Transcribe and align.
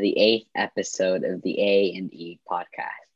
the 0.00 0.18
eighth 0.18 0.48
episode 0.54 1.24
of 1.24 1.42
the 1.42 1.60
A 1.60 1.94
and 1.96 2.12
E 2.12 2.38
podcast. 2.50 3.06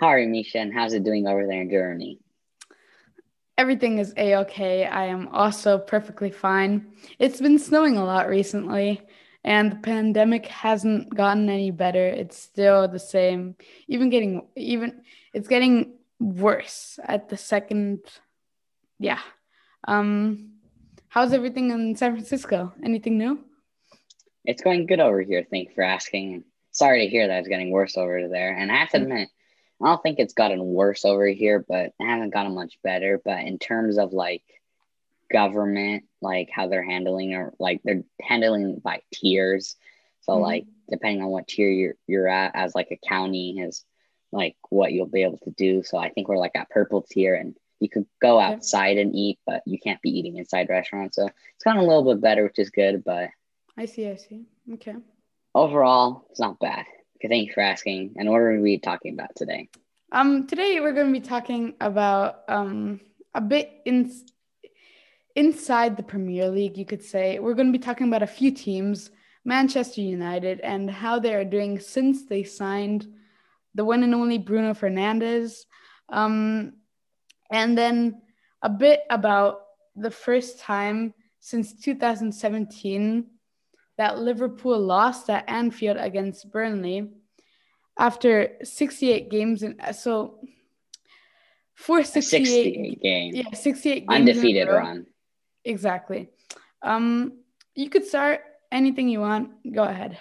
How 0.00 0.08
are 0.08 0.18
you, 0.18 0.28
Misha, 0.28 0.58
and 0.58 0.72
how's 0.72 0.94
it 0.94 1.04
doing 1.04 1.26
over 1.26 1.46
there 1.46 1.62
in 1.62 1.70
Germany? 1.70 2.18
Everything 3.56 3.98
is 3.98 4.12
a 4.16 4.36
okay. 4.36 4.84
I 4.84 5.06
am 5.06 5.28
also 5.28 5.78
perfectly 5.78 6.30
fine. 6.30 6.92
It's 7.18 7.40
been 7.40 7.58
snowing 7.58 7.96
a 7.96 8.04
lot 8.04 8.28
recently, 8.28 9.02
and 9.44 9.70
the 9.70 9.76
pandemic 9.76 10.46
hasn't 10.46 11.14
gotten 11.14 11.48
any 11.48 11.70
better. 11.70 12.06
It's 12.06 12.36
still 12.36 12.88
the 12.88 12.98
same. 12.98 13.54
Even 13.86 14.10
getting 14.10 14.48
even 14.56 15.02
it's 15.32 15.48
getting 15.48 15.94
worse 16.18 16.98
at 17.04 17.28
the 17.28 17.36
second. 17.36 18.00
Yeah. 18.98 19.20
Um, 19.86 20.52
how's 21.08 21.32
everything 21.32 21.70
in 21.70 21.94
San 21.96 22.14
Francisco? 22.14 22.72
Anything 22.82 23.18
new? 23.18 23.44
It's 24.44 24.62
going 24.62 24.86
good 24.86 25.00
over 25.00 25.20
here. 25.20 25.46
Thank 25.48 25.68
you 25.68 25.74
for 25.74 25.84
asking. 25.84 26.44
Sorry 26.70 27.04
to 27.04 27.10
hear 27.10 27.28
that 27.28 27.40
it's 27.40 27.48
getting 27.48 27.70
worse 27.70 27.96
over 27.96 28.28
there. 28.28 28.56
And 28.56 28.72
I 28.72 28.76
have 28.76 28.90
to 28.90 28.98
mm. 28.98 29.02
admit, 29.02 29.28
I 29.80 29.86
don't 29.86 30.02
think 30.02 30.18
it's 30.18 30.34
gotten 30.34 30.64
worse 30.64 31.04
over 31.04 31.26
here, 31.26 31.64
but 31.66 31.86
it 31.86 31.94
hasn't 32.00 32.32
gotten 32.32 32.54
much 32.54 32.78
better. 32.82 33.20
But 33.24 33.40
in 33.40 33.58
terms 33.58 33.98
of 33.98 34.12
like 34.12 34.42
government, 35.30 36.04
like 36.20 36.50
how 36.52 36.68
they're 36.68 36.84
handling 36.84 37.34
or 37.34 37.54
like 37.58 37.80
they're 37.84 38.04
handling 38.20 38.80
by 38.82 39.00
tiers. 39.12 39.76
So 40.22 40.34
mm-hmm. 40.34 40.42
like 40.42 40.66
depending 40.90 41.22
on 41.22 41.30
what 41.30 41.48
tier 41.48 41.70
you're 41.70 41.94
you're 42.06 42.28
at 42.28 42.52
as 42.54 42.74
like 42.74 42.88
a 42.90 43.08
county 43.08 43.58
is 43.58 43.84
like 44.30 44.56
what 44.70 44.92
you'll 44.92 45.06
be 45.06 45.22
able 45.22 45.38
to 45.38 45.50
do. 45.50 45.82
So 45.82 45.98
I 45.98 46.10
think 46.10 46.28
we're 46.28 46.38
like 46.38 46.54
at 46.54 46.70
purple 46.70 47.02
tier 47.02 47.34
and 47.34 47.56
you 47.80 47.88
could 47.88 48.06
go 48.20 48.38
outside 48.38 48.98
and 48.98 49.14
eat, 49.14 49.40
but 49.44 49.62
you 49.66 49.78
can't 49.78 50.00
be 50.00 50.16
eating 50.16 50.36
inside 50.36 50.68
restaurants. 50.68 51.16
So 51.16 51.26
it's 51.26 51.64
gotten 51.64 51.82
a 51.82 51.86
little 51.86 52.14
bit 52.14 52.22
better, 52.22 52.44
which 52.44 52.58
is 52.58 52.70
good, 52.70 53.02
but 53.04 53.30
I 53.76 53.86
see, 53.86 54.08
I 54.08 54.16
see. 54.16 54.44
Okay. 54.74 54.94
Overall, 55.54 56.26
it's 56.30 56.40
not 56.40 56.58
bad. 56.58 56.84
Okay, 57.16 57.28
thank 57.28 57.48
you 57.48 57.52
for 57.52 57.60
asking. 57.60 58.14
And 58.16 58.28
what 58.28 58.40
are 58.40 58.60
we 58.60 58.78
talking 58.78 59.14
about 59.14 59.34
today? 59.36 59.68
Um, 60.10 60.46
today 60.46 60.80
we're 60.80 60.92
going 60.92 61.12
to 61.12 61.20
be 61.20 61.26
talking 61.26 61.74
about 61.80 62.42
um 62.48 63.00
a 63.34 63.40
bit 63.40 63.70
in 63.86 64.12
inside 65.34 65.96
the 65.96 66.02
Premier 66.02 66.48
League, 66.48 66.76
you 66.76 66.84
could 66.84 67.02
say. 67.02 67.38
We're 67.38 67.54
going 67.54 67.72
to 67.72 67.78
be 67.78 67.82
talking 67.82 68.08
about 68.08 68.22
a 68.22 68.26
few 68.26 68.50
teams, 68.50 69.10
Manchester 69.44 70.02
United, 70.02 70.60
and 70.60 70.90
how 70.90 71.18
they 71.18 71.34
are 71.34 71.44
doing 71.44 71.80
since 71.80 72.26
they 72.26 72.42
signed 72.42 73.06
the 73.74 73.84
one 73.84 74.02
and 74.02 74.14
only 74.14 74.36
Bruno 74.36 74.74
Fernandes. 74.74 75.64
Um, 76.10 76.74
and 77.50 77.76
then 77.76 78.20
a 78.60 78.68
bit 78.68 79.00
about 79.08 79.62
the 79.96 80.10
first 80.10 80.60
time 80.60 81.14
since 81.40 81.72
2017 81.72 83.26
that 84.02 84.18
Liverpool 84.18 84.80
lost 84.80 85.30
at 85.30 85.48
Anfield 85.48 85.96
against 85.96 86.50
Burnley 86.50 87.08
after 87.96 88.56
68 88.64 89.30
games. 89.30 89.62
And 89.62 89.80
so 89.94 90.40
for 91.76 92.02
68, 92.02 92.44
68 92.44 93.00
games. 93.00 93.36
Yeah, 93.36 93.54
68 93.54 93.94
games. 94.00 94.08
Undefeated 94.08 94.66
run. 94.66 95.06
Exactly. 95.64 96.30
Um, 96.82 97.34
you 97.76 97.88
could 97.90 98.04
start 98.04 98.40
anything 98.72 99.08
you 99.08 99.20
want. 99.20 99.50
Go 99.72 99.84
ahead. 99.84 100.18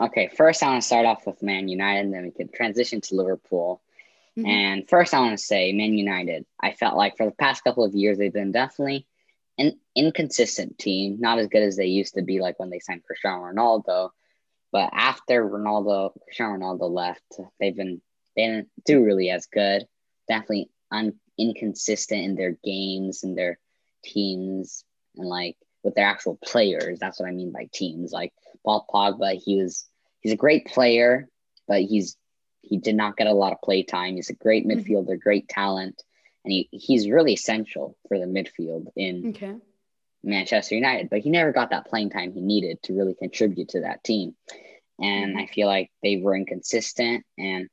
Okay, 0.00 0.30
first 0.34 0.62
I 0.62 0.68
want 0.68 0.80
to 0.80 0.86
start 0.86 1.04
off 1.04 1.26
with 1.26 1.42
Man 1.42 1.68
United, 1.68 2.06
and 2.06 2.14
then 2.14 2.22
we 2.22 2.30
could 2.30 2.54
transition 2.54 3.02
to 3.02 3.14
Liverpool. 3.14 3.82
Mm-hmm. 4.38 4.48
And 4.48 4.88
first, 4.88 5.12
I 5.12 5.20
want 5.20 5.38
to 5.38 5.44
say, 5.44 5.70
Man 5.72 5.98
United. 5.98 6.46
I 6.58 6.72
felt 6.72 6.96
like 6.96 7.18
for 7.18 7.26
the 7.26 7.32
past 7.32 7.62
couple 7.62 7.84
of 7.84 7.94
years, 7.94 8.16
they've 8.16 8.32
been 8.32 8.52
definitely 8.52 9.06
an 9.58 9.78
inconsistent 9.94 10.78
team, 10.78 11.18
not 11.20 11.38
as 11.38 11.48
good 11.48 11.62
as 11.62 11.76
they 11.76 11.86
used 11.86 12.14
to 12.14 12.22
be, 12.22 12.40
like 12.40 12.58
when 12.58 12.70
they 12.70 12.78
signed 12.78 13.04
Cristiano 13.04 13.42
Ronaldo. 13.42 14.10
But 14.70 14.90
after 14.92 15.48
Ronaldo, 15.48 16.12
Cristiano 16.24 16.56
Ronaldo 16.56 16.90
left, 16.90 17.40
they've 17.60 17.76
been 17.76 18.00
they 18.36 18.46
didn't 18.46 18.68
do 18.86 19.04
really 19.04 19.28
as 19.30 19.46
good. 19.46 19.86
Definitely 20.28 20.70
un, 20.90 21.14
inconsistent 21.38 22.24
in 22.24 22.34
their 22.34 22.56
games 22.64 23.22
and 23.22 23.36
their 23.36 23.58
teams, 24.02 24.84
and 25.16 25.28
like 25.28 25.56
with 25.82 25.94
their 25.94 26.06
actual 26.06 26.38
players. 26.42 26.98
That's 26.98 27.20
what 27.20 27.28
I 27.28 27.32
mean 27.32 27.52
by 27.52 27.68
teams. 27.72 28.12
Like 28.12 28.32
Paul 28.64 28.86
Pogba, 28.92 29.40
he 29.42 29.62
was 29.62 29.86
he's 30.20 30.32
a 30.32 30.36
great 30.36 30.66
player, 30.66 31.28
but 31.68 31.82
he's 31.82 32.16
he 32.62 32.78
did 32.78 32.94
not 32.94 33.16
get 33.18 33.26
a 33.26 33.34
lot 33.34 33.52
of 33.52 33.60
play 33.60 33.82
time. 33.82 34.14
He's 34.14 34.30
a 34.30 34.34
great 34.34 34.66
mm-hmm. 34.66 34.80
midfielder, 34.80 35.20
great 35.20 35.48
talent 35.48 36.02
and 36.44 36.52
he, 36.52 36.68
he's 36.72 37.08
really 37.08 37.34
essential 37.34 37.96
for 38.08 38.18
the 38.18 38.26
midfield 38.26 38.86
in 38.96 39.30
okay. 39.30 39.56
Manchester 40.24 40.74
United. 40.74 41.10
But 41.10 41.20
he 41.20 41.30
never 41.30 41.52
got 41.52 41.70
that 41.70 41.86
playing 41.86 42.10
time 42.10 42.32
he 42.32 42.40
needed 42.40 42.82
to 42.84 42.94
really 42.94 43.14
contribute 43.14 43.70
to 43.70 43.80
that 43.80 44.02
team. 44.02 44.34
And 45.00 45.38
I 45.38 45.46
feel 45.46 45.66
like 45.66 45.90
they 46.02 46.16
were 46.16 46.36
inconsistent. 46.36 47.24
And 47.38 47.68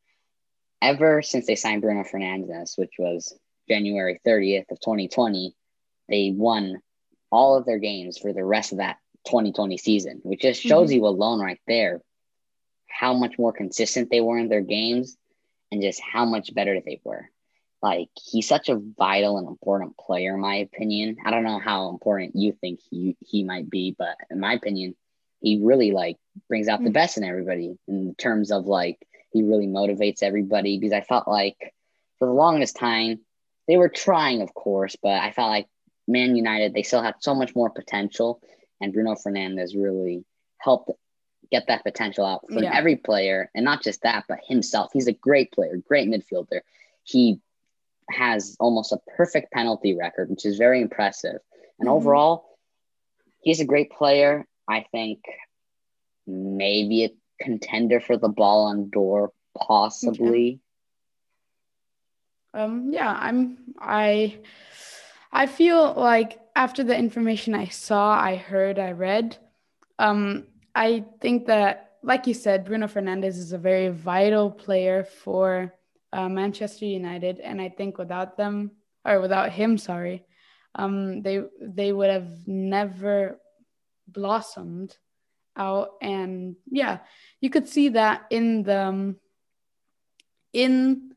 ever 0.82 1.22
since 1.22 1.46
they 1.46 1.56
signed 1.56 1.82
Bruno 1.82 2.04
Fernandes, 2.04 2.78
which 2.78 2.94
was 2.98 3.38
January 3.68 4.20
30th 4.26 4.72
of 4.72 4.80
2020, 4.80 5.54
they 6.08 6.34
won 6.36 6.82
all 7.32 7.58
of 7.58 7.66
their 7.66 7.78
games 7.78 8.18
for 8.18 8.34
the 8.34 8.44
rest 8.44 8.72
of 8.72 8.80
that 8.80 8.98
2020 9.28 9.78
season, 9.78 10.20
which 10.24 10.42
just 10.42 10.62
shows 10.62 10.90
mm-hmm. 10.90 10.98
you 10.98 11.08
alone 11.08 11.40
right 11.40 11.60
there 11.68 12.02
how 12.88 13.14
much 13.14 13.38
more 13.38 13.54
consistent 13.54 14.10
they 14.10 14.22
were 14.22 14.38
in 14.38 14.50
their 14.50 14.62
games 14.62 15.16
and 15.72 15.82
just 15.82 16.02
how 16.02 16.26
much 16.26 16.54
better 16.54 16.82
they 16.84 17.00
were. 17.04 17.30
Like 17.82 18.10
he's 18.22 18.48
such 18.48 18.68
a 18.70 18.82
vital 18.98 19.38
and 19.38 19.48
important 19.48 19.98
player, 19.98 20.36
in 20.36 20.42
my 20.42 20.56
opinion. 20.56 21.18
I 21.26 21.32
don't 21.32 21.44
know 21.44 21.60
how 21.60 21.90
important 21.90 22.36
you 22.36 22.52
think 22.52 22.82
he 22.90 23.16
he 23.26 23.44
might 23.44 23.70
be, 23.70 23.96
but 23.98 24.18
in 24.30 24.40
my 24.40 24.54
opinion, 24.54 24.96
he 25.40 25.60
really 25.64 25.92
like 25.92 26.18
brings 26.50 26.68
out 26.68 26.84
the 26.84 26.90
mm. 26.90 26.94
best 26.94 27.18
in 27.18 27.24
everybody 27.24 27.78
in 27.88 28.16
terms 28.16 28.52
of 28.52 28.66
like 28.66 28.98
he 29.32 29.44
really 29.44 29.68
motivates 29.68 30.24
everybody 30.24 30.78
because 30.78 30.94
I 30.94 31.02
felt 31.02 31.28
like 31.28 31.74
for 32.18 32.26
the 32.26 32.34
longest 32.34 32.76
time 32.76 33.20
they 33.68 33.78
were 33.78 33.90
trying, 33.90 34.42
of 34.42 34.54
course, 34.54 34.98
but 35.02 35.14
I 35.14 35.32
felt 35.32 35.50
like 35.50 35.68
Man 36.08 36.36
United 36.36 36.74
they 36.74 36.84
still 36.84 37.02
had 37.02 37.16
so 37.20 37.34
much 37.34 37.56
more 37.56 37.70
potential, 37.70 38.42
and 38.82 38.92
Bruno 38.92 39.16
Fernandes 39.16 39.72
really 39.74 40.26
helped 40.58 40.92
get 41.50 41.68
that 41.68 41.84
potential 41.84 42.26
out 42.26 42.42
from 42.48 42.64
yeah. 42.64 42.76
every 42.76 42.98
player, 42.98 43.50
and 43.56 43.64
not 43.64 43.84
just 43.84 44.02
that, 44.02 44.26
but 44.28 44.40
himself. 44.48 44.92
He's 44.92 45.08
a 45.08 45.14
great 45.14 45.54
player, 45.54 45.78
great 45.88 46.10
midfielder. 46.10 46.62
He 47.04 47.40
has 48.12 48.56
almost 48.60 48.92
a 48.92 49.00
perfect 49.18 49.52
penalty 49.52 49.96
record, 49.96 50.30
which 50.30 50.46
is 50.46 50.58
very 50.58 50.82
impressive. 50.82 51.40
And 51.80 51.88
mm-hmm. 51.88 51.98
overall, 51.98 52.46
he's 53.42 53.60
a 53.60 53.66
great 53.66 53.92
player. 53.92 54.46
I 54.68 54.86
think 54.92 55.20
maybe 56.28 57.06
a 57.06 57.10
contender 57.42 58.00
for 58.00 58.18
the 58.18 58.30
Ballon 58.30 58.90
d'Or, 58.90 59.32
possibly. 59.58 60.60
Okay. 62.54 62.64
Um, 62.64 62.90
yeah, 62.92 63.16
I'm. 63.20 63.58
I. 63.80 64.40
I 65.32 65.46
feel 65.46 65.94
like 65.94 66.40
after 66.56 66.84
the 66.84 66.98
information 66.98 67.54
I 67.54 67.68
saw, 67.68 68.20
I 68.20 68.36
heard, 68.36 68.80
I 68.80 68.94
read, 68.94 69.38
um, 70.00 70.48
I 70.74 71.06
think 71.22 71.46
that, 71.46 71.98
like 72.02 72.26
you 72.26 72.34
said, 72.34 72.66
Bruno 72.66 72.88
Fernandes 72.88 73.38
is 73.38 73.54
a 73.54 73.58
very 73.58 73.90
vital 73.90 74.50
player 74.50 75.04
for 75.04 75.74
uh, 76.12 76.30
Manchester 76.30 76.86
United, 76.86 77.40
and 77.40 77.62
I 77.62 77.70
think 77.70 77.98
without 77.98 78.38
them 78.38 78.72
or 79.06 79.22
without 79.22 79.52
him, 79.52 79.78
sorry, 79.78 80.26
um, 80.76 81.22
they 81.22 81.42
they 81.62 81.92
would 81.92 82.10
have 82.10 82.48
never 82.48 83.40
blossomed 84.08 84.98
out. 85.56 85.90
And 86.02 86.56
yeah, 86.70 87.00
you 87.42 87.50
could 87.50 87.68
see 87.68 87.90
that 87.90 88.26
in 88.30 88.64
the 88.64 88.80
um, 88.80 89.16
in 90.54 91.14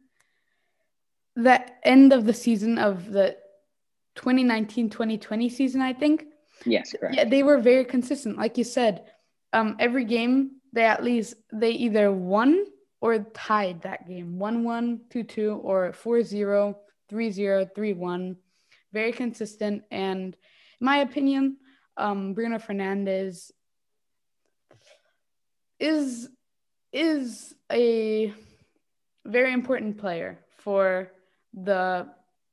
the 1.36 1.64
end 1.82 2.12
of 2.12 2.26
the 2.26 2.34
season 2.34 2.78
of 2.78 3.10
the 3.10 3.36
2019-2020 4.16 5.50
season, 5.50 5.80
I 5.80 5.94
think. 5.94 6.26
Yes, 6.66 6.94
correct. 6.98 7.14
Yeah, 7.14 7.24
they 7.24 7.42
were 7.42 7.58
very 7.58 7.86
consistent, 7.86 8.36
like 8.36 8.58
you 8.58 8.64
said. 8.64 9.04
Um, 9.54 9.76
every 9.78 10.04
game 10.04 10.60
they 10.72 10.84
at 10.84 11.04
least 11.04 11.34
they 11.52 11.72
either 11.72 12.10
won 12.10 12.64
or 13.02 13.18
tied 13.34 13.82
that 13.82 14.06
game 14.06 14.38
1 14.38 14.64
1, 14.64 15.00
2 15.10 15.24
2, 15.24 15.60
or 15.64 15.92
4 15.92 16.22
0, 16.22 16.78
3 17.08 17.30
0, 17.30 17.66
3 17.74 17.92
1. 17.92 18.36
Very 18.92 19.12
consistent. 19.12 19.82
And 19.90 20.36
in 20.80 20.84
my 20.84 20.98
opinion, 20.98 21.56
um, 21.96 22.32
Bruno 22.32 22.58
Fernandes 22.58 23.50
is 25.80 26.28
is 26.92 27.54
a 27.72 28.32
very 29.26 29.52
important 29.52 29.98
player 29.98 30.38
for 30.58 31.10
the 31.52 32.06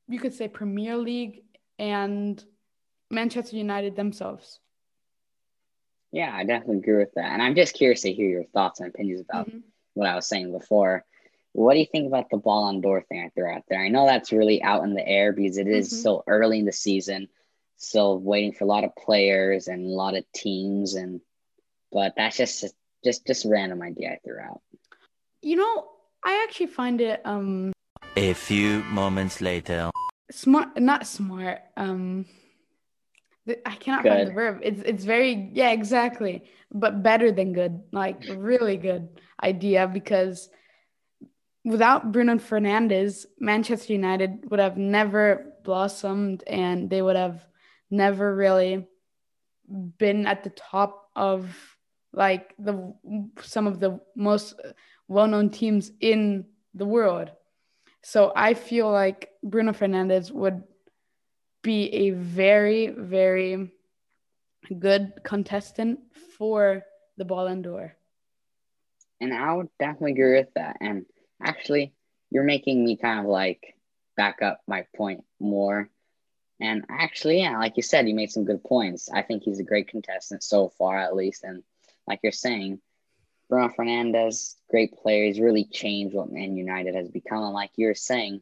you 0.08 0.18
could 0.18 0.34
say 0.34 0.48
Premier 0.48 0.96
League 0.96 1.44
and 1.78 2.42
Manchester 3.08 3.56
United 3.56 3.94
themselves. 3.94 4.58
Yeah, 6.10 6.34
I 6.34 6.44
definitely 6.44 6.78
agree 6.78 6.96
with 6.96 7.14
that. 7.14 7.30
And 7.32 7.40
I'm 7.40 7.54
just 7.54 7.74
curious 7.74 8.00
to 8.00 8.12
hear 8.12 8.28
your 8.28 8.44
thoughts 8.46 8.80
and 8.80 8.88
opinions 8.88 9.20
about 9.20 9.48
mm-hmm 9.48 9.58
what 10.00 10.08
I 10.08 10.16
was 10.16 10.26
saying 10.26 10.50
before. 10.50 11.04
What 11.52 11.74
do 11.74 11.80
you 11.80 11.86
think 11.86 12.08
about 12.08 12.30
the 12.30 12.38
Ballon 12.38 12.80
d'Or 12.80 13.02
thing 13.02 13.22
I 13.24 13.28
threw 13.28 13.48
out 13.48 13.62
there? 13.68 13.80
I 13.80 13.88
know 13.88 14.06
that's 14.06 14.32
really 14.32 14.62
out 14.62 14.82
in 14.84 14.94
the 14.94 15.06
air 15.06 15.32
because 15.32 15.58
it 15.58 15.68
is 15.68 15.88
mm-hmm. 15.88 16.00
still 16.00 16.24
early 16.26 16.58
in 16.58 16.64
the 16.64 16.72
season, 16.72 17.28
still 17.76 18.18
waiting 18.18 18.52
for 18.52 18.64
a 18.64 18.68
lot 18.68 18.84
of 18.84 18.96
players 18.96 19.68
and 19.68 19.86
a 19.86 19.88
lot 19.88 20.16
of 20.16 20.24
teams, 20.32 20.94
and 20.94 21.20
but 21.92 22.14
that's 22.16 22.36
just 22.36 22.64
Just 23.02 23.24
just 23.26 23.46
random 23.48 23.80
idea 23.80 24.12
I 24.12 24.18
threw 24.20 24.38
out. 24.38 24.60
You 25.40 25.56
know, 25.56 25.88
I 26.22 26.44
actually 26.44 26.68
find 26.68 27.00
it 27.00 27.24
um 27.24 27.72
A 28.14 28.34
few 28.34 28.84
moments 28.92 29.40
later. 29.40 29.88
smart 30.30 30.76
not 30.76 31.06
smart. 31.06 31.60
Um 31.78 32.26
th- 32.28 32.39
I 33.66 33.74
cannot 33.76 34.04
find 34.04 34.28
the 34.28 34.32
verb. 34.32 34.60
It's 34.62 34.82
it's 34.84 35.04
very 35.04 35.50
yeah, 35.52 35.70
exactly. 35.70 36.44
But 36.72 37.02
better 37.02 37.32
than 37.32 37.52
good. 37.52 37.80
Like 37.92 38.22
really 38.28 38.76
good 38.76 39.08
idea 39.42 39.88
because 39.88 40.50
without 41.64 42.12
Bruno 42.12 42.36
Fernandes, 42.36 43.26
Manchester 43.38 43.92
United 43.92 44.50
would 44.50 44.60
have 44.60 44.76
never 44.76 45.52
blossomed 45.64 46.44
and 46.46 46.88
they 46.88 47.02
would 47.02 47.16
have 47.16 47.46
never 47.90 48.34
really 48.34 48.86
been 49.98 50.26
at 50.26 50.44
the 50.44 50.50
top 50.50 51.10
of 51.16 51.54
like 52.12 52.54
the 52.58 52.94
some 53.40 53.66
of 53.66 53.80
the 53.80 54.00
most 54.16 54.54
well-known 55.08 55.50
teams 55.50 55.92
in 56.00 56.44
the 56.74 56.86
world. 56.86 57.30
So 58.02 58.32
I 58.34 58.54
feel 58.54 58.90
like 58.90 59.30
Bruno 59.42 59.72
Fernandes 59.72 60.30
would 60.30 60.62
be 61.62 61.92
a 61.92 62.10
very 62.10 62.88
very 62.88 63.70
good 64.78 65.12
contestant 65.24 66.00
for 66.38 66.84
the 67.16 67.24
Ballon 67.24 67.62
d'Or. 67.62 67.96
And 69.20 69.34
I 69.34 69.52
would 69.52 69.68
definitely 69.78 70.12
agree 70.12 70.38
with 70.38 70.52
that. 70.54 70.78
And 70.80 71.04
actually, 71.42 71.92
you're 72.30 72.44
making 72.44 72.84
me 72.84 72.96
kind 72.96 73.20
of 73.20 73.26
like 73.26 73.74
back 74.16 74.42
up 74.42 74.60
my 74.66 74.86
point 74.96 75.24
more. 75.38 75.90
And 76.60 76.84
actually, 76.88 77.40
yeah, 77.40 77.58
like 77.58 77.76
you 77.76 77.82
said, 77.82 78.08
you 78.08 78.14
made 78.14 78.30
some 78.30 78.44
good 78.44 78.62
points. 78.62 79.10
I 79.10 79.22
think 79.22 79.42
he's 79.42 79.60
a 79.60 79.64
great 79.64 79.88
contestant 79.88 80.42
so 80.42 80.68
far, 80.68 80.98
at 80.98 81.16
least. 81.16 81.44
And 81.44 81.62
like 82.06 82.20
you're 82.22 82.32
saying, 82.32 82.80
Bruno 83.48 83.68
Fernandes, 83.68 84.54
great 84.70 84.96
player. 84.98 85.24
He's 85.24 85.40
really 85.40 85.64
changed 85.64 86.14
what 86.14 86.32
Man 86.32 86.56
United 86.56 86.94
has 86.94 87.08
become. 87.08 87.42
And 87.42 87.54
like 87.54 87.70
you're 87.76 87.94
saying, 87.94 88.40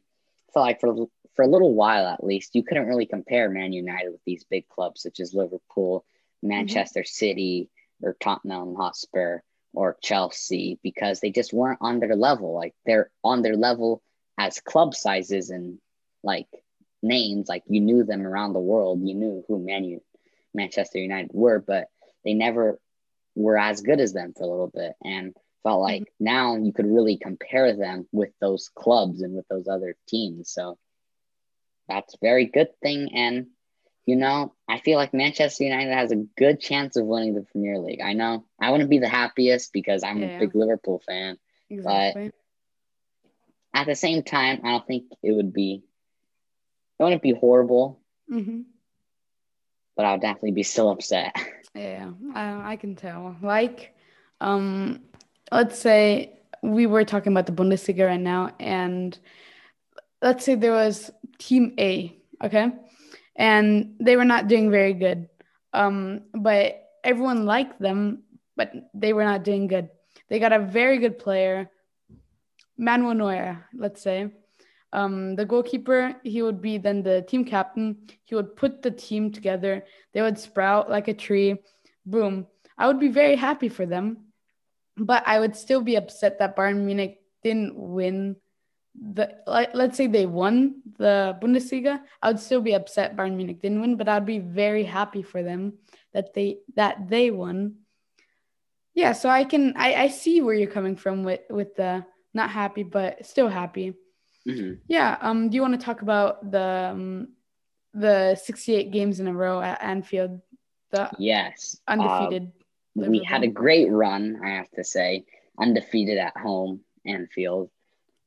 I 0.48 0.52
feel 0.52 0.62
like 0.62 0.80
for 0.80 1.08
for 1.38 1.44
a 1.44 1.48
little 1.48 1.72
while 1.72 2.04
at 2.08 2.24
least, 2.24 2.56
you 2.56 2.64
couldn't 2.64 2.88
really 2.88 3.06
compare 3.06 3.48
Man 3.48 3.72
United 3.72 4.10
with 4.10 4.20
these 4.26 4.42
big 4.42 4.66
clubs 4.66 5.02
such 5.02 5.20
as 5.20 5.32
Liverpool, 5.32 6.00
mm-hmm. 6.00 6.48
Manchester 6.48 7.04
City, 7.04 7.70
or 8.02 8.16
Tottenham 8.18 8.74
Hotspur 8.74 9.38
or 9.72 9.96
Chelsea 10.02 10.80
because 10.82 11.20
they 11.20 11.30
just 11.30 11.52
weren't 11.52 11.78
on 11.80 12.00
their 12.00 12.16
level. 12.16 12.54
Like 12.54 12.74
they're 12.84 13.12
on 13.22 13.42
their 13.42 13.54
level 13.54 14.02
as 14.36 14.58
club 14.58 14.96
sizes 14.96 15.50
and 15.50 15.78
like 16.24 16.48
names. 17.04 17.48
Like 17.48 17.62
you 17.68 17.82
knew 17.82 18.02
them 18.02 18.26
around 18.26 18.52
the 18.52 18.58
world. 18.58 19.00
You 19.04 19.14
knew 19.14 19.44
who 19.46 19.60
Man 19.60 19.84
U, 19.84 20.00
Manchester 20.52 20.98
United 20.98 21.30
were, 21.32 21.60
but 21.60 21.86
they 22.24 22.34
never 22.34 22.80
were 23.36 23.56
as 23.56 23.80
good 23.80 24.00
as 24.00 24.12
them 24.12 24.32
for 24.36 24.42
a 24.42 24.48
little 24.48 24.72
bit. 24.74 24.94
And 25.04 25.36
felt 25.62 25.82
mm-hmm. 25.82 26.00
like 26.00 26.12
now 26.18 26.56
you 26.56 26.72
could 26.72 26.86
really 26.86 27.16
compare 27.16 27.76
them 27.76 28.08
with 28.10 28.30
those 28.40 28.70
clubs 28.74 29.22
and 29.22 29.36
with 29.36 29.46
those 29.46 29.68
other 29.68 29.94
teams. 30.08 30.50
So 30.50 30.76
that's 31.88 32.14
a 32.14 32.18
very 32.22 32.46
good 32.46 32.68
thing. 32.82 33.10
And 33.14 33.46
you 34.06 34.16
know, 34.16 34.54
I 34.68 34.78
feel 34.80 34.96
like 34.98 35.12
Manchester 35.14 35.64
United 35.64 35.92
has 35.92 36.12
a 36.12 36.16
good 36.38 36.60
chance 36.60 36.96
of 36.96 37.06
winning 37.06 37.34
the 37.34 37.42
Premier 37.42 37.78
League. 37.78 38.00
I 38.00 38.14
know 38.14 38.44
I 38.60 38.70
wouldn't 38.70 38.90
be 38.90 38.98
the 38.98 39.08
happiest 39.08 39.72
because 39.72 40.02
I'm 40.02 40.20
Yeah. 40.20 40.26
a 40.26 40.38
big 40.38 40.54
Liverpool 40.54 41.00
fan. 41.06 41.38
Exactly. 41.70 42.30
At 43.74 43.86
the 43.86 43.94
same 43.94 44.22
time, 44.22 44.60
I 44.64 44.70
don't 44.70 44.86
think 44.86 45.12
it 45.22 45.32
would 45.32 45.52
be, 45.52 45.84
it 46.98 47.02
wouldn't 47.02 47.22
be 47.22 47.32
horrible, 47.32 48.00
hmm 48.28 48.60
but 49.96 50.06
I 50.06 50.12
would 50.12 50.20
definitely 50.20 50.52
be 50.52 50.62
still 50.62 50.90
upset. 50.90 51.34
Yeah, 51.74 52.10
I, 52.34 52.72
I 52.72 52.76
can 52.76 52.96
tell. 52.96 53.36
Like, 53.42 53.94
um, 54.40 55.00
let's 55.52 55.78
say 55.78 56.38
we 56.62 56.86
were 56.86 57.04
talking 57.04 57.32
about 57.32 57.46
the 57.46 57.52
Bundesliga 57.52 58.06
right 58.06 58.20
now, 58.20 58.54
and 58.58 59.18
let's 60.22 60.44
say 60.44 60.54
there 60.54 60.72
was 60.72 61.10
Team 61.38 61.74
A, 61.78 62.16
okay, 62.42 62.72
and 63.36 63.94
they 64.00 64.16
were 64.16 64.24
not 64.24 64.48
doing 64.48 64.70
very 64.70 64.92
good, 64.92 65.28
um, 65.72 66.22
but 66.34 66.84
everyone 67.04 67.46
liked 67.46 67.80
them, 67.80 68.24
but 68.56 68.72
they 68.94 69.12
were 69.12 69.24
not 69.24 69.44
doing 69.44 69.66
good. 69.66 69.88
They 70.28 70.38
got 70.38 70.52
a 70.52 70.58
very 70.58 70.98
good 70.98 71.18
player, 71.18 71.70
Manuel 72.76 73.14
Neuer, 73.14 73.66
let's 73.74 74.02
say. 74.02 74.30
Um, 74.92 75.36
the 75.36 75.44
goalkeeper, 75.44 76.16
he 76.24 76.42
would 76.42 76.62
be 76.62 76.78
then 76.78 77.02
the 77.02 77.22
team 77.22 77.44
captain. 77.44 78.08
He 78.24 78.34
would 78.34 78.56
put 78.56 78.82
the 78.82 78.90
team 78.90 79.30
together. 79.32 79.84
They 80.12 80.22
would 80.22 80.38
sprout 80.38 80.90
like 80.90 81.08
a 81.08 81.14
tree. 81.14 81.62
Boom. 82.06 82.46
I 82.76 82.86
would 82.86 83.00
be 83.00 83.08
very 83.08 83.36
happy 83.36 83.68
for 83.68 83.86
them, 83.86 84.32
but 84.96 85.22
I 85.26 85.40
would 85.40 85.56
still 85.56 85.82
be 85.82 85.96
upset 85.96 86.38
that 86.38 86.56
Bayern 86.56 86.84
Munich 86.84 87.20
didn't 87.42 87.76
win 87.76 88.36
the. 88.94 89.36
Like, 89.46 89.70
let's 89.74 89.96
say 89.96 90.06
they 90.06 90.26
won 90.26 90.82
the 90.98 91.36
Bundesliga. 91.40 92.00
I 92.22 92.28
would 92.28 92.40
still 92.40 92.60
be 92.60 92.74
upset 92.74 93.16
Bayern 93.16 93.36
Munich 93.36 93.60
didn't 93.60 93.80
win, 93.80 93.96
but 93.96 94.08
I'd 94.08 94.26
be 94.26 94.38
very 94.38 94.84
happy 94.84 95.22
for 95.22 95.42
them 95.42 95.74
that 96.12 96.34
they 96.34 96.58
that 96.76 97.08
they 97.08 97.30
won. 97.30 97.76
Yeah, 98.94 99.12
so 99.12 99.28
I 99.28 99.44
can 99.44 99.74
I, 99.76 99.94
I 99.94 100.08
see 100.08 100.40
where 100.40 100.54
you're 100.54 100.70
coming 100.70 100.96
from 100.96 101.24
with 101.24 101.40
with 101.50 101.76
the 101.76 102.04
not 102.34 102.50
happy 102.50 102.82
but 102.82 103.24
still 103.26 103.48
happy. 103.48 103.94
Mhm. 104.46 104.78
Yeah. 104.88 105.16
Um. 105.20 105.48
Do 105.48 105.54
you 105.56 105.62
want 105.62 105.78
to 105.78 105.84
talk 105.84 106.02
about 106.02 106.50
the 106.50 106.90
um, 106.92 107.28
the 107.94 108.34
68 108.36 108.90
games 108.90 109.20
in 109.20 109.26
a 109.28 109.32
row 109.32 109.60
at 109.60 109.82
Anfield, 109.82 110.40
the 110.90 111.10
Yes. 111.18 111.80
uh, 111.86 111.92
undefeated? 111.92 112.52
we 112.94 113.22
had 113.22 113.44
a 113.44 113.48
great 113.48 113.90
run, 113.90 114.40
I 114.44 114.50
have 114.56 114.70
to 114.72 114.82
say, 114.82 115.24
undefeated 115.58 116.18
at 116.18 116.36
home, 116.36 116.80
Anfield. 117.06 117.70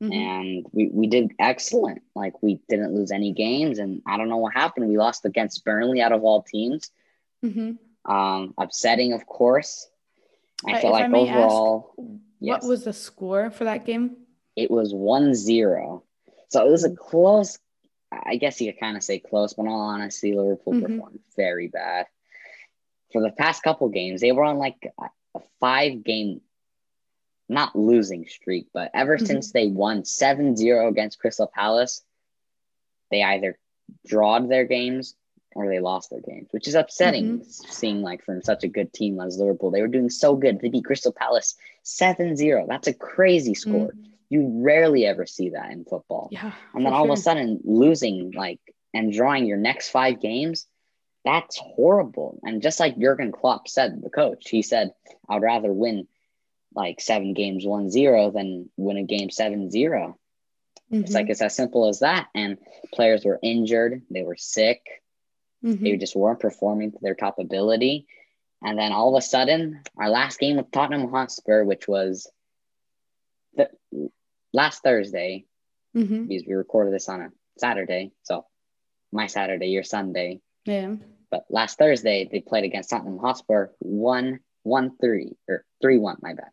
Mhm. 0.02 0.12
and 0.12 0.66
we, 0.72 0.88
we 0.92 1.06
did 1.06 1.32
excellent. 1.38 2.02
Like 2.16 2.42
we 2.42 2.60
didn't 2.68 2.94
lose 2.94 3.12
any 3.12 3.32
games, 3.32 3.78
and 3.78 4.02
I 4.06 4.16
don't 4.16 4.28
know 4.28 4.38
what 4.38 4.52
happened. 4.52 4.88
We 4.88 4.98
lost 4.98 5.24
against 5.24 5.64
Burnley 5.64 6.00
out 6.00 6.10
of 6.12 6.24
all 6.24 6.42
teams. 6.42 6.90
Mhm. 7.44 7.78
Um, 8.04 8.52
upsetting, 8.58 9.12
of 9.12 9.26
course. 9.26 9.88
I 10.66 10.72
Uh, 10.72 10.80
feel 10.80 10.90
if 10.90 11.02
I 11.02 11.06
like 11.06 11.28
ask, 11.28 11.30
overall 11.30 11.92
What 11.96 12.18
yes. 12.40 12.64
was 12.66 12.84
the 12.84 12.92
score 12.92 13.50
for 13.50 13.64
that 13.64 13.84
game? 13.84 14.16
it 14.56 14.70
was 14.70 14.92
1-0. 14.92 16.02
So 16.50 16.66
it 16.66 16.70
was 16.70 16.84
a 16.84 16.90
Mm. 16.90 16.96
close. 16.96 17.58
I 18.10 18.36
guess 18.36 18.60
you 18.60 18.70
could 18.72 18.80
kind 18.80 18.96
of 18.98 19.02
say 19.02 19.18
close, 19.20 19.54
but 19.54 19.62
in 19.62 19.68
all 19.68 19.80
honesty, 19.80 20.34
Liverpool 20.34 20.74
Mhm. 20.74 20.82
performed 20.82 21.20
very 21.36 21.68
bad. 21.68 22.06
For 23.12 23.22
the 23.22 23.30
past 23.30 23.62
couple 23.62 23.88
games, 23.88 24.20
they 24.20 24.32
were 24.32 24.44
on 24.44 24.58
like 24.58 24.92
a 24.98 25.40
five 25.60 26.02
game, 26.04 26.42
not 27.48 27.76
losing 27.76 28.26
streak, 28.26 28.68
but 28.72 28.90
ever 28.94 29.18
Mhm. 29.18 29.26
since 29.26 29.52
they 29.52 29.66
won 29.68 30.04
7-0 30.04 30.88
against 30.88 31.18
Crystal 31.18 31.46
Palace, 31.46 32.02
they 33.10 33.22
either 33.22 33.58
drawed 34.06 34.48
their 34.48 34.64
games 34.64 35.14
or 35.54 35.68
they 35.68 35.80
lost 35.80 36.08
their 36.08 36.20
games, 36.20 36.48
which 36.52 36.66
is 36.66 36.74
upsetting 36.74 37.40
Mm-hmm. 37.40 37.42
seeing 37.44 38.00
like 38.02 38.24
from 38.24 38.40
such 38.42 38.64
a 38.64 38.68
good 38.68 38.92
team 38.92 39.20
as 39.20 39.38
Liverpool. 39.38 39.70
They 39.70 39.82
were 39.82 39.88
doing 39.88 40.08
so 40.08 40.34
good. 40.34 40.60
They 40.60 40.70
beat 40.70 40.84
Crystal 40.86 41.12
Palace 41.12 41.54
7-0. 41.84 42.66
That's 42.66 42.88
a 42.88 42.94
crazy 42.94 43.54
score. 43.54 43.94
You 44.30 44.48
rarely 44.62 45.04
ever 45.04 45.26
see 45.26 45.50
that 45.50 45.70
in 45.72 45.84
football. 45.84 46.28
Yeah. 46.32 46.52
And 46.72 46.86
then 46.86 46.94
all 46.94 47.04
of 47.04 47.18
a 47.18 47.20
sudden 47.20 47.60
losing 47.64 48.30
like 48.30 48.60
and 48.94 49.12
drawing 49.12 49.44
your 49.44 49.58
next 49.58 49.90
five 49.90 50.20
games, 50.20 50.66
that's 51.22 51.58
horrible. 51.58 52.40
And 52.42 52.62
just 52.62 52.80
like 52.80 52.96
Jurgen 52.98 53.30
Klopp 53.30 53.68
said, 53.68 54.00
the 54.02 54.08
coach, 54.08 54.48
he 54.48 54.62
said, 54.62 54.94
I'd 55.28 55.42
rather 55.42 55.70
win 55.72 56.08
like 56.74 57.00
seven 57.00 57.34
games 57.34 57.64
1-0 57.64 58.32
than 58.32 58.70
win 58.76 58.96
a 58.96 59.02
game 59.04 59.28
7-0. 59.28 60.16
It's 60.90 61.10
Mhm. 61.10 61.14
like 61.14 61.30
it's 61.30 61.42
as 61.42 61.54
simple 61.54 61.88
as 61.88 62.00
that. 62.00 62.28
And 62.34 62.58
players 62.92 63.24
were 63.24 63.38
injured, 63.42 64.02
they 64.10 64.22
were 64.22 64.36
sick, 64.36 65.02
Mhm. 65.62 65.80
they 65.80 65.96
just 65.96 66.16
weren't 66.16 66.40
performing 66.40 66.92
to 66.92 66.98
their 67.00 67.14
top 67.14 67.38
ability. 67.38 68.06
And 68.62 68.78
then 68.78 68.92
all 68.92 69.14
of 69.14 69.18
a 69.18 69.22
sudden, 69.22 69.80
our 69.96 70.08
last 70.10 70.38
game 70.38 70.56
with 70.56 70.70
Tottenham 70.70 71.10
Hotspur, 71.10 71.64
which 71.64 71.88
was 71.88 72.30
the 73.54 73.70
last 74.52 74.82
Thursday, 74.82 75.46
Mhm. 75.94 76.28
because 76.28 76.46
we 76.46 76.54
recorded 76.54 76.92
this 76.92 77.08
on 77.08 77.20
a 77.20 77.32
Saturday. 77.58 78.12
So 78.22 78.46
my 79.10 79.26
Saturday, 79.26 79.68
your 79.68 79.82
Sunday. 79.82 80.40
Yeah. 80.64 80.96
But 81.30 81.46
last 81.50 81.78
Thursday, 81.78 82.24
they 82.30 82.40
played 82.40 82.64
against 82.64 82.90
Tottenham 82.90 83.18
Hotspur, 83.18 83.68
one, 83.78 84.40
one, 84.62 84.96
three, 84.98 85.36
or 85.48 85.64
three, 85.80 85.98
one, 85.98 86.18
my 86.22 86.34
bad. 86.34 86.50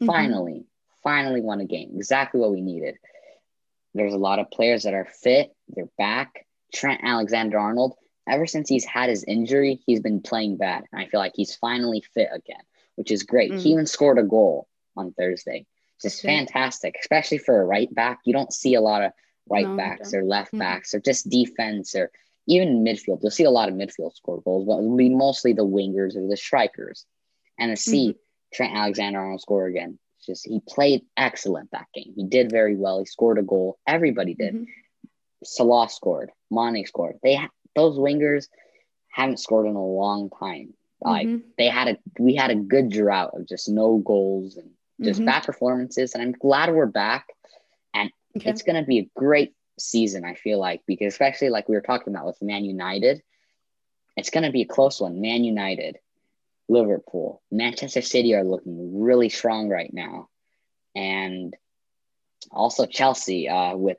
Mhm. 0.00 0.06
Finally, 0.06 0.64
finally 1.02 1.40
won 1.40 1.60
a 1.60 1.64
game. 1.64 1.92
Exactly 1.96 2.40
what 2.40 2.50
we 2.52 2.60
needed. 2.60 2.96
There's 3.94 4.14
a 4.14 4.18
lot 4.18 4.38
of 4.38 4.50
players 4.50 4.84
that 4.84 4.94
are 4.94 5.06
fit, 5.06 5.54
they're 5.68 5.88
back. 5.98 6.46
Trent 6.72 7.00
Alexander 7.02 7.58
Arnold, 7.58 7.96
ever 8.28 8.46
since 8.46 8.68
he's 8.68 8.84
had 8.84 9.08
his 9.08 9.24
injury, 9.24 9.80
he's 9.86 10.00
been 10.00 10.20
playing 10.20 10.56
bad. 10.58 10.84
And 10.92 11.00
I 11.00 11.06
feel 11.06 11.18
like 11.20 11.32
he's 11.34 11.56
finally 11.56 12.02
fit 12.02 12.28
again, 12.30 12.60
which 12.96 13.10
is 13.10 13.22
great. 13.22 13.52
Mm. 13.52 13.62
He 13.62 13.72
even 13.72 13.86
scored 13.86 14.18
a 14.18 14.22
goal 14.22 14.68
on 14.96 15.12
Thursday. 15.12 15.66
Just 16.02 16.20
Okay. 16.24 16.28
fantastic, 16.36 16.96
especially 17.00 17.38
for 17.38 17.60
a 17.60 17.64
right 17.64 17.92
back. 17.94 18.20
You 18.24 18.32
don't 18.34 18.52
see 18.52 18.74
a 18.74 18.80
lot 18.80 19.02
of 19.02 19.12
right 19.48 19.66
No, 19.66 19.76
backs 19.76 20.12
or 20.12 20.24
left 20.24 20.52
Mm. 20.52 20.58
backs 20.58 20.94
or 20.94 21.00
just 21.00 21.28
defense 21.30 21.94
or 21.94 22.12
even 22.46 22.84
midfield. 22.84 23.22
You'll 23.22 23.30
see 23.30 23.44
a 23.44 23.50
lot 23.50 23.68
of 23.68 23.74
midfield 23.74 24.14
score 24.14 24.40
goals, 24.42 24.66
but 24.66 24.78
it'll 24.78 24.96
be 24.96 25.08
mostly 25.08 25.54
the 25.54 25.66
wingers 25.66 26.14
or 26.14 26.26
the 26.28 26.36
strikers. 26.36 27.06
And 27.58 27.70
to 27.70 27.76
see 27.76 28.14
Trent 28.52 28.74
Alexander 28.74 29.18
Arnold 29.20 29.40
score 29.40 29.66
again. 29.66 29.98
It's 30.18 30.26
just 30.26 30.46
he 30.46 30.60
played 30.68 31.02
excellent 31.16 31.70
that 31.72 31.86
game. 31.94 32.12
He 32.16 32.24
did 32.24 32.50
very 32.50 32.76
well. 32.76 32.98
He 32.98 33.04
scored 33.06 33.38
a 33.38 33.42
goal. 33.42 33.78
Everybody 33.86 34.34
did. 34.34 34.54
Mhm. 34.54 34.66
Salah 35.44 35.88
scored. 35.88 36.30
Mane 36.50 36.84
scored. 36.86 37.18
They 37.22 37.36
ha- 37.36 37.50
those 37.76 37.96
wingers 37.98 38.48
haven't 39.10 39.38
scored 39.38 39.66
in 39.66 39.76
a 39.76 39.86
long 39.86 40.30
time. 40.30 40.74
Like 41.00 41.28
Mhm. 41.28 41.42
they 41.56 41.68
had 41.68 41.88
a 41.88 41.98
we 42.18 42.34
had 42.34 42.50
a 42.50 42.56
good 42.56 42.88
drought 42.90 43.34
of 43.34 43.46
just 43.46 43.68
no 43.68 43.98
goals 43.98 44.56
and 44.56 44.70
just 45.00 45.20
Mhm. 45.20 45.26
bad 45.26 45.44
performances. 45.44 46.14
And 46.14 46.22
I'm 46.22 46.32
glad 46.32 46.74
we're 46.74 46.86
back. 46.86 47.26
Okay. 48.36 48.50
It's 48.50 48.62
gonna 48.62 48.84
be 48.84 48.98
a 48.98 49.10
great 49.16 49.54
season, 49.78 50.24
I 50.24 50.34
feel 50.34 50.58
like, 50.58 50.82
because 50.86 51.12
especially 51.12 51.48
like 51.48 51.68
we 51.68 51.74
were 51.74 51.80
talking 51.82 52.12
about 52.14 52.26
with 52.26 52.40
Man 52.42 52.64
United, 52.64 53.22
it's 54.16 54.30
gonna 54.30 54.52
be 54.52 54.62
a 54.62 54.66
close 54.66 55.00
one. 55.00 55.20
Man 55.20 55.44
United, 55.44 55.98
Liverpool, 56.68 57.42
Manchester 57.50 58.02
City 58.02 58.34
are 58.34 58.44
looking 58.44 59.00
really 59.02 59.28
strong 59.28 59.68
right 59.68 59.92
now. 59.92 60.28
And 60.94 61.54
also 62.50 62.86
Chelsea, 62.86 63.48
uh, 63.48 63.76
with 63.76 63.98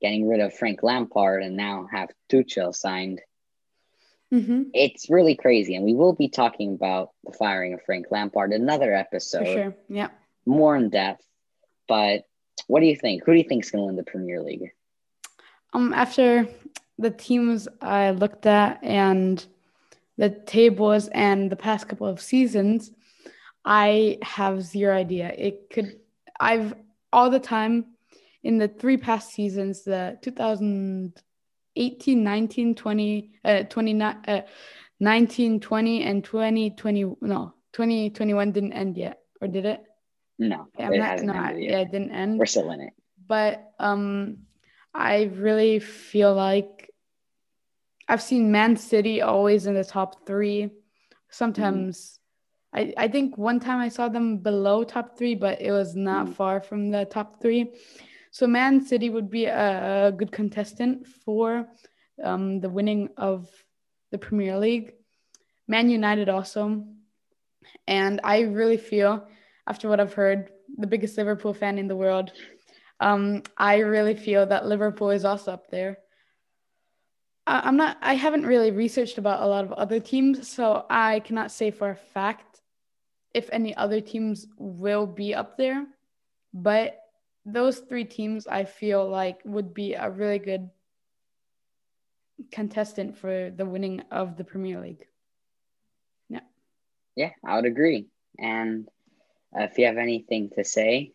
getting 0.00 0.28
rid 0.28 0.40
of 0.40 0.54
Frank 0.54 0.82
Lampard 0.82 1.42
and 1.42 1.56
now 1.56 1.86
have 1.90 2.10
Tuchel 2.30 2.74
signed. 2.74 3.20
Mhm. 4.32 4.70
It's 4.74 5.08
really 5.08 5.34
crazy. 5.36 5.74
And 5.76 5.84
we 5.84 5.94
will 5.94 6.12
be 6.14 6.28
talking 6.28 6.74
about 6.74 7.10
the 7.24 7.32
firing 7.32 7.74
of 7.74 7.82
Frank 7.82 8.06
Lampard 8.10 8.52
another 8.52 8.86
For 8.90 8.94
episode, 8.94 9.46
sure. 9.46 9.76
Yeah. 9.88 10.08
more 10.46 10.76
in 10.76 10.90
depth. 10.90 11.24
But 11.86 12.24
what 12.66 12.80
do 12.80 12.86
you 12.86 12.96
think? 12.96 13.24
Who 13.24 13.32
do 13.32 13.38
you 13.38 13.44
think 13.48 13.64
is 13.64 13.70
going 13.70 13.82
to 13.82 13.86
win 13.86 13.96
the 13.96 14.02
Premier 14.02 14.42
League? 14.42 14.72
Um, 15.72 15.92
after 15.92 16.48
the 16.98 17.10
teams 17.10 17.68
I 17.80 18.10
looked 18.10 18.46
at 18.46 18.82
and 18.82 19.44
the 20.16 20.30
tables 20.30 21.08
and 21.08 21.50
the 21.50 21.56
past 21.56 21.88
couple 21.88 22.06
of 22.06 22.20
seasons, 22.20 22.90
I 23.64 24.18
have 24.22 24.62
zero 24.62 24.96
idea. 24.96 25.32
It 25.36 25.70
could, 25.70 25.98
I've 26.38 26.74
all 27.12 27.30
the 27.30 27.40
time 27.40 27.86
in 28.42 28.58
the 28.58 28.68
three 28.68 28.96
past 28.96 29.32
seasons, 29.32 29.84
the 29.84 30.18
2018, 30.22 32.22
19, 32.24 32.74
20, 32.74 33.30
uh, 33.44 33.62
29, 33.64 34.16
uh, 34.28 34.40
19, 35.00 35.60
20, 35.60 36.02
and 36.04 36.24
2020, 36.24 37.02
no, 37.22 37.54
2021 37.72 38.52
didn't 38.52 38.72
end 38.72 38.96
yet, 38.96 39.20
or 39.40 39.48
did 39.48 39.64
it? 39.66 39.82
No, 40.38 40.68
Yeah, 40.78 40.90
it 40.90 40.98
not, 40.98 41.08
hasn't 41.10 41.32
no, 41.32 41.42
ended 41.42 41.62
yet. 41.62 41.70
yeah, 41.70 41.78
it 41.80 41.90
didn't 41.92 42.10
end 42.12 42.38
We're 42.38 42.46
still 42.46 42.70
in 42.72 42.80
it. 42.80 42.92
but 43.26 43.70
um 43.78 44.38
I 44.92 45.24
really 45.34 45.78
feel 45.80 46.34
like 46.34 46.73
I've 48.08 48.22
seen 48.22 48.52
Man 48.52 48.76
City 48.76 49.22
always 49.22 49.66
in 49.66 49.74
the 49.74 49.84
top 49.84 50.26
three. 50.26 50.70
Sometimes 51.30 52.20
I, 52.74 52.92
I 52.96 53.08
think 53.08 53.38
one 53.38 53.60
time 53.60 53.80
I 53.80 53.88
saw 53.88 54.08
them 54.08 54.38
below 54.38 54.84
top 54.84 55.16
three, 55.16 55.34
but 55.34 55.60
it 55.60 55.70
was 55.72 55.94
not 55.94 56.26
Mm. 56.26 56.34
far 56.34 56.60
from 56.60 56.90
the 56.90 57.04
top 57.04 57.40
three. 57.40 57.72
So 58.30 58.46
Man 58.46 58.84
City 58.84 59.10
would 59.10 59.30
be 59.30 59.46
a, 59.46 60.08
a 60.08 60.12
good 60.12 60.32
contestant 60.32 61.06
for 61.06 61.68
um, 62.22 62.60
the 62.60 62.68
winning 62.68 63.08
of 63.16 63.48
the 64.10 64.18
Premier 64.18 64.58
League. 64.58 64.92
Man 65.68 65.88
United 65.88 66.28
also. 66.28 66.84
And 67.86 68.20
I 68.24 68.40
really 68.40 68.76
feel, 68.76 69.26
after 69.66 69.88
what 69.88 70.00
I've 70.00 70.14
heard, 70.14 70.50
the 70.76 70.86
biggest 70.86 71.16
Liverpool 71.16 71.54
fan 71.54 71.78
in 71.78 71.88
the 71.88 71.96
world, 71.96 72.32
um, 73.00 73.42
I 73.56 73.78
really 73.78 74.14
feel 74.14 74.46
that 74.46 74.66
Liverpool 74.66 75.10
is 75.10 75.24
also 75.24 75.52
up 75.52 75.70
there. 75.70 75.98
I- 77.46 77.60
I'm 77.60 77.76
not, 77.76 77.98
I 78.00 78.14
haven't 78.14 78.46
really 78.46 78.70
researched 78.70 79.18
about 79.18 79.42
a 79.42 79.46
lot 79.46 79.64
of 79.64 79.72
other 79.72 80.00
teams, 80.00 80.48
so 80.48 80.86
I 80.88 81.20
cannot 81.20 81.50
say 81.50 81.70
for 81.70 81.90
a 81.90 81.96
fact 81.96 82.62
if 83.34 83.50
any 83.52 83.74
other 83.74 84.00
teams 84.00 84.46
will 84.56 85.06
be 85.06 85.34
up 85.34 85.56
there. 85.56 85.86
But 86.52 87.00
those 87.44 87.80
three 87.80 88.04
teams 88.04 88.46
I 88.46 88.64
feel 88.64 89.08
like 89.08 89.40
would 89.44 89.74
be 89.74 89.94
a 89.94 90.08
really 90.08 90.38
good 90.38 90.70
contestant 92.50 93.16
for 93.16 93.50
the 93.50 93.66
winning 93.66 94.00
of 94.10 94.36
the 94.36 94.44
Premier 94.44 94.80
League. 94.80 95.06
Yeah, 96.28 96.40
Yeah, 97.16 97.30
I 97.44 97.56
would 97.56 97.66
agree. 97.66 98.06
And 98.38 98.88
uh, 99.56 99.64
if 99.64 99.78
you 99.78 99.86
have 99.86 99.98
anything 99.98 100.50
to 100.56 100.64
say 100.64 101.12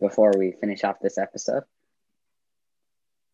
before 0.00 0.32
we 0.36 0.52
finish 0.52 0.84
off 0.84 1.00
this 1.00 1.18
episode, 1.18 1.64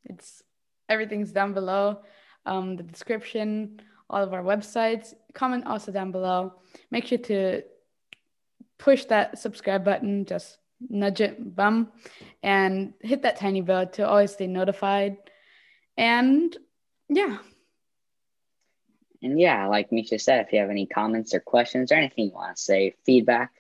It's 0.04 0.42
everything's 0.88 1.32
down 1.32 1.52
below. 1.52 2.00
Um, 2.44 2.76
the 2.76 2.82
description, 2.82 3.80
all 4.08 4.22
of 4.22 4.32
our 4.32 4.42
websites. 4.42 5.14
Comment 5.34 5.66
also 5.66 5.92
down 5.92 6.12
below. 6.12 6.54
Make 6.90 7.06
sure 7.06 7.18
to 7.18 7.62
push 8.78 9.04
that 9.06 9.38
subscribe 9.38 9.84
button, 9.84 10.24
just 10.26 10.58
nudge 10.88 11.20
it, 11.20 11.56
bum, 11.56 11.92
and 12.42 12.92
hit 13.00 13.22
that 13.22 13.36
tiny 13.36 13.62
bell 13.62 13.86
to 13.86 14.06
always 14.06 14.32
stay 14.32 14.46
notified. 14.46 15.16
And 15.96 16.56
yeah, 17.08 17.38
and 19.22 19.40
yeah, 19.40 19.66
like 19.66 19.92
Misha 19.92 20.18
said, 20.18 20.44
if 20.44 20.52
you 20.52 20.60
have 20.60 20.70
any 20.70 20.86
comments 20.86 21.34
or 21.34 21.40
questions 21.40 21.90
or 21.90 21.96
anything 21.96 22.26
you 22.26 22.32
want 22.32 22.56
to 22.56 22.62
say, 22.62 22.94
feedback, 23.04 23.50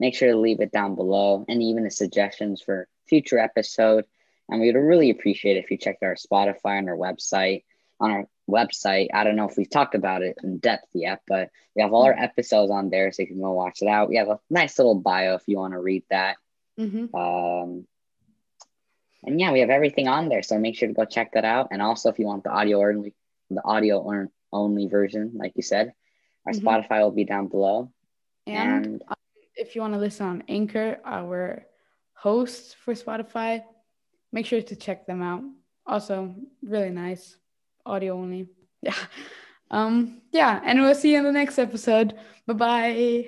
make 0.00 0.14
sure 0.14 0.30
to 0.30 0.36
leave 0.36 0.60
it 0.60 0.72
down 0.72 0.94
below 0.94 1.44
and 1.48 1.62
even 1.62 1.84
the 1.84 1.90
suggestions 1.90 2.60
for 2.60 2.88
future 3.06 3.38
episode. 3.38 4.04
And 4.52 4.60
we 4.60 4.70
would 4.70 4.78
really 4.78 5.08
appreciate 5.08 5.56
it 5.56 5.64
if 5.64 5.70
you 5.70 5.78
checked 5.78 6.02
our 6.02 6.14
Spotify 6.14 6.78
and 6.78 6.88
our 6.90 6.96
website. 6.96 7.64
On 8.00 8.10
our 8.10 8.26
website, 8.50 9.08
I 9.14 9.24
don't 9.24 9.36
know 9.36 9.48
if 9.48 9.56
we've 9.56 9.70
talked 9.70 9.94
about 9.94 10.22
it 10.22 10.36
in 10.42 10.58
depth 10.58 10.88
yet, 10.92 11.22
but 11.26 11.48
we 11.74 11.80
have 11.80 11.92
all 11.94 12.02
our 12.02 12.12
episodes 12.12 12.70
on 12.70 12.90
there, 12.90 13.10
so 13.12 13.22
you 13.22 13.28
can 13.28 13.40
go 13.40 13.52
watch 13.52 13.80
it 13.80 13.88
out. 13.88 14.10
We 14.10 14.16
have 14.16 14.28
a 14.28 14.40
nice 14.50 14.78
little 14.78 14.96
bio 14.96 15.36
if 15.36 15.44
you 15.46 15.56
want 15.56 15.72
to 15.72 15.80
read 15.80 16.02
that. 16.10 16.36
hmm 16.76 17.06
Um, 17.14 17.86
and 19.24 19.40
yeah, 19.40 19.52
we 19.52 19.60
have 19.60 19.70
everything 19.70 20.08
on 20.08 20.28
there, 20.28 20.42
so 20.42 20.58
make 20.58 20.76
sure 20.76 20.88
to 20.88 20.94
go 20.94 21.04
check 21.06 21.32
that 21.32 21.44
out. 21.44 21.68
And 21.70 21.80
also, 21.80 22.10
if 22.10 22.18
you 22.18 22.26
want 22.26 22.44
the 22.44 22.50
audio 22.50 22.86
only, 22.86 23.14
the 23.50 23.64
audio 23.64 24.28
only 24.52 24.86
version, 24.86 25.32
like 25.34 25.52
you 25.54 25.62
said, 25.62 25.94
our 26.44 26.52
Mhm. 26.52 26.60
Spotify 26.60 27.00
will 27.00 27.12
be 27.12 27.24
down 27.24 27.46
below. 27.48 27.90
and 28.46 28.84
And 28.84 29.04
if 29.54 29.74
you 29.76 29.80
want 29.80 29.94
to 29.94 30.00
listen 30.00 30.26
on 30.26 30.42
Anchor, 30.48 31.00
our 31.04 31.64
host 32.14 32.76
for 32.76 32.94
Spotify, 32.94 33.64
make 34.32 34.46
sure 34.46 34.62
to 34.62 34.76
check 34.76 35.06
them 35.06 35.22
out. 35.22 35.42
Also, 35.86 36.34
really 36.62 36.90
nice, 36.90 37.36
audio 37.86 38.14
only. 38.14 38.48
Yeah. 38.84 38.96
Um. 39.70 40.22
Yeah, 40.32 40.60
and 40.64 40.82
we'll 40.82 40.96
see 40.96 41.12
you 41.12 41.18
in 41.18 41.24
the 41.24 41.30
next 41.30 41.56
episode. 41.56 42.18
Bye 42.48 42.54
bye. 42.54 43.26